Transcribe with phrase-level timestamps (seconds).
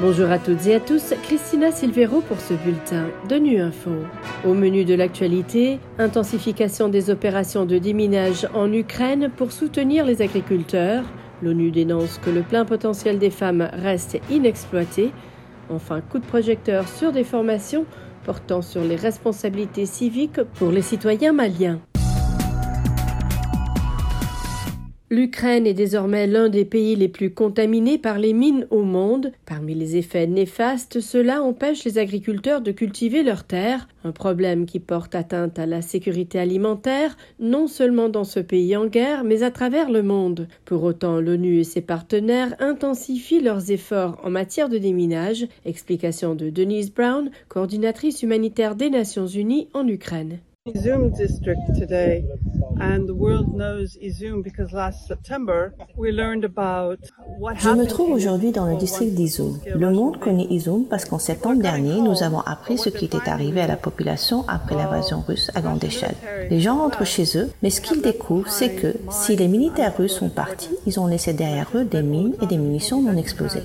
[0.00, 3.92] Bonjour à toutes et à tous, Christina Silvero pour ce bulletin de Nu Info.
[4.44, 11.04] Au menu de l'actualité, intensification des opérations de déminage en Ukraine pour soutenir les agriculteurs.
[11.42, 15.12] L'ONU dénonce que le plein potentiel des femmes reste inexploité.
[15.70, 17.86] Enfin, coup de projecteur sur des formations
[18.24, 21.78] portant sur les responsabilités civiques pour les citoyens maliens.
[25.14, 29.30] L'Ukraine est désormais l'un des pays les plus contaminés par les mines au monde.
[29.46, 34.80] Parmi les effets néfastes, cela empêche les agriculteurs de cultiver leurs terres, un problème qui
[34.80, 39.52] porte atteinte à la sécurité alimentaire, non seulement dans ce pays en guerre, mais à
[39.52, 40.48] travers le monde.
[40.64, 45.46] Pour autant, l'ONU et ses partenaires intensifient leurs efforts en matière de déminage.
[45.64, 50.40] Explication de Denise Brown, coordinatrice humanitaire des Nations Unies en Ukraine.
[57.56, 59.58] Je me trouve aujourd'hui dans le district d'Izum.
[59.74, 63.60] Le monde connaît Izum parce qu'en septembre dernier, nous avons appris ce qui était arrivé
[63.60, 66.14] à la population après l'invasion russe à grande échelle.
[66.50, 70.18] Les gens rentrent chez eux, mais ce qu'ils découvrent, c'est que si les militaires russes
[70.18, 73.62] sont partis, ils ont laissé derrière eux des mines et des munitions non explosées.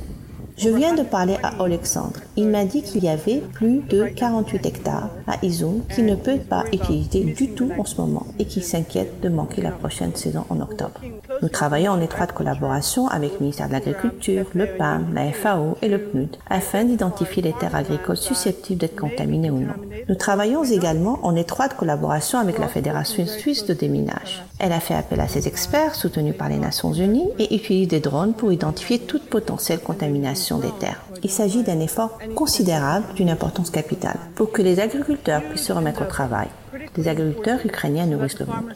[0.62, 2.20] Je viens de parler à Alexandre.
[2.36, 6.38] Il m'a dit qu'il y avait plus de 48 hectares à Izum qui ne peut
[6.38, 10.44] pas utiliser du tout en ce moment et qui s'inquiète de manquer la prochaine saison
[10.50, 11.00] en octobre.
[11.42, 15.88] Nous travaillons en étroite collaboration avec le ministère de l'Agriculture, le PAM, la FAO et
[15.88, 19.76] le PNUD afin d'identifier les terres agricoles susceptibles d'être contaminées ou non.
[20.10, 24.44] Nous travaillons également en étroite collaboration avec la Fédération suisse de déminage.
[24.60, 28.02] Elle a fait appel à ses experts soutenus par les Nations Unies et utilise des
[28.02, 31.04] drones pour identifier toute potentielle contamination des terres.
[31.24, 36.02] Il s'agit d'un effort considérable d'une importance capitale pour que les agriculteurs puissent se remettre
[36.02, 36.48] au travail.
[36.98, 38.74] Les agriculteurs ukrainiens nourrissent le monde.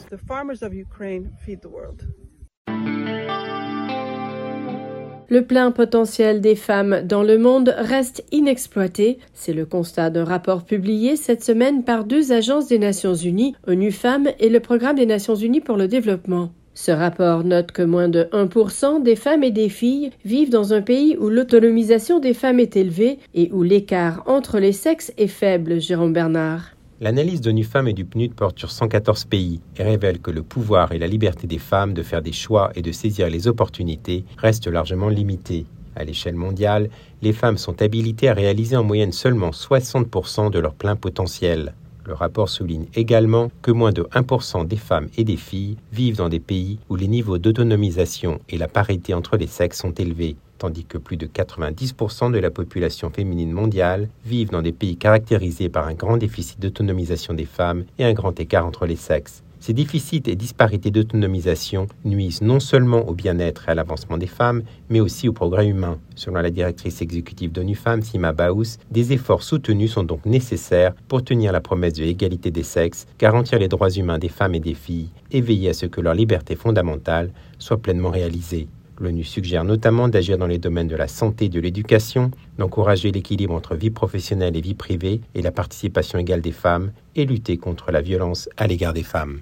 [5.30, 9.18] Le plein potentiel des femmes dans le monde reste inexploité.
[9.34, 13.92] C'est le constat d'un rapport publié cette semaine par deux agences des Nations Unies, ONU
[13.92, 16.52] Femmes et le Programme des Nations Unies pour le développement.
[16.76, 20.82] Ce rapport note que moins de 1% des femmes et des filles vivent dans un
[20.82, 25.80] pays où l'autonomisation des femmes est élevée et où l'écart entre les sexes est faible,
[25.80, 26.72] Jérôme Bernard.
[27.00, 30.94] L'analyse d'ONU Femmes et du PNUD porte sur 114 pays et révèle que le pouvoir
[30.94, 34.68] et la liberté des femmes de faire des choix et de saisir les opportunités restent
[34.68, 35.66] largement limités.
[35.96, 36.90] À l'échelle mondiale,
[37.22, 41.74] les femmes sont habilitées à réaliser en moyenne seulement 60% de leur plein potentiel.
[42.06, 46.28] Le rapport souligne également que moins de 1% des femmes et des filles vivent dans
[46.28, 50.84] des pays où les niveaux d'autonomisation et la parité entre les sexes sont élevés, tandis
[50.84, 55.88] que plus de 90% de la population féminine mondiale vivent dans des pays caractérisés par
[55.88, 59.42] un grand déficit d'autonomisation des femmes et un grand écart entre les sexes.
[59.66, 64.64] Ces déficits et disparités d'autonomisation nuisent non seulement au bien-être et à l'avancement des femmes,
[64.90, 66.00] mais aussi au progrès humain.
[66.16, 71.24] Selon la directrice exécutive d'ONU Femmes, Sima Baous, des efforts soutenus sont donc nécessaires pour
[71.24, 74.74] tenir la promesse de l'égalité des sexes, garantir les droits humains des femmes et des
[74.74, 78.68] filles et veiller à ce que leur liberté fondamentale soit pleinement réalisée.
[79.00, 83.54] L'ONU suggère notamment d'agir dans les domaines de la santé et de l'éducation, d'encourager l'équilibre
[83.54, 87.92] entre vie professionnelle et vie privée et la participation égale des femmes, et lutter contre
[87.92, 89.42] la violence à l'égard des femmes.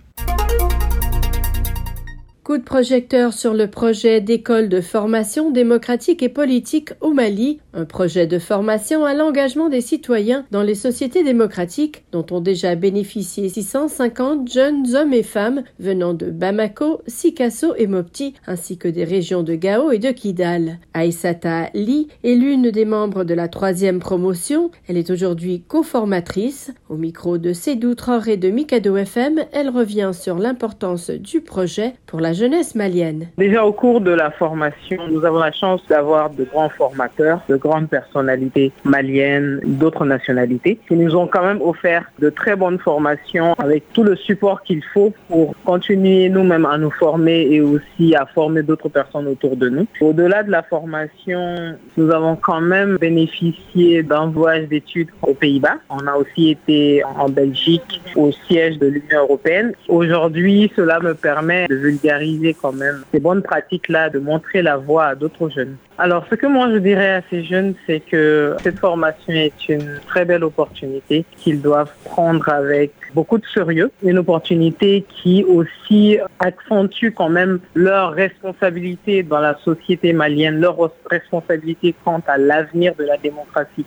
[2.52, 7.86] Coup de projecteur sur le projet d'école de formation démocratique et politique au Mali, un
[7.86, 13.48] projet de formation à l'engagement des citoyens dans les sociétés démocratiques dont ont déjà bénéficié
[13.48, 19.44] 650 jeunes hommes et femmes venant de Bamako, Sikasso et Mopti, ainsi que des régions
[19.44, 20.80] de Gao et de Kidal.
[20.94, 24.72] Aïsata Li est l'une des membres de la troisième promotion.
[24.90, 26.74] Elle est aujourd'hui co-formatrice.
[26.90, 32.20] Au micro de Sédou Traoré de Mikado FM, elle revient sur l'importance du projet pour
[32.20, 33.28] la jeunesse malienne.
[33.38, 37.56] Déjà au cours de la formation, nous avons la chance d'avoir de grands formateurs, de
[37.56, 43.54] grandes personnalités maliennes, d'autres nationalités, qui nous ont quand même offert de très bonnes formations
[43.60, 48.26] avec tout le support qu'il faut pour continuer nous-mêmes à nous former et aussi à
[48.26, 49.86] former d'autres personnes autour de nous.
[50.00, 55.78] Au-delà de la formation, nous avons quand même bénéficié d'un voyage d'études aux Pays-Bas.
[55.92, 59.74] On a aussi été en Belgique au siège de l'Union européenne.
[59.88, 62.21] Aujourd'hui, cela me permet de vulgariser
[62.62, 65.76] quand même ces bonnes pratiques-là, de montrer la voie à d'autres jeunes.
[65.98, 70.00] Alors, ce que moi je dirais à ces jeunes, c'est que cette formation est une
[70.08, 73.92] très belle opportunité qu'ils doivent prendre avec beaucoup de sérieux.
[74.04, 80.78] Une opportunité qui aussi accentue quand même leur responsabilité dans la société malienne, leur
[81.10, 83.86] responsabilité quant à l'avenir de la démocratie.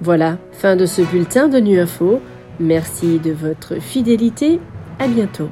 [0.00, 2.20] Voilà, fin de ce bulletin de Nu Info.
[2.60, 4.60] Merci de votre fidélité.
[4.98, 5.50] À bientôt.